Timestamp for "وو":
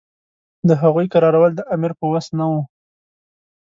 2.51-2.61